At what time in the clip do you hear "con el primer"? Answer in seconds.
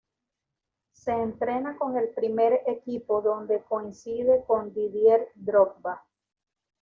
1.77-2.61